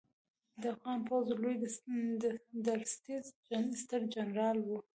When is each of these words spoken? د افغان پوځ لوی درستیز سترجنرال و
د 0.61 0.63
افغان 0.75 0.99
پوځ 1.07 1.27
لوی 1.41 1.55
درستیز 2.65 3.25
سترجنرال 3.81 4.57
و 4.63 4.69